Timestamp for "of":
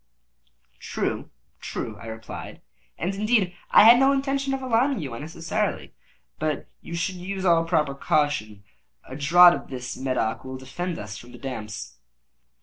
4.51-4.63, 9.53-9.69